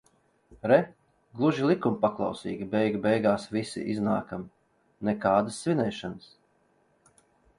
[0.69, 0.77] Re,
[1.39, 4.45] gluži likumpaklausīgi beigu beigās visi iznākam.
[5.11, 6.33] Nekādas svinēšanas.